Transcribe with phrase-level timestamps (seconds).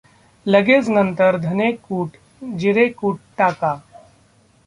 [0.45, 2.17] लगेच नंतर धने कूट,
[2.63, 3.73] जिरे कूट टाका.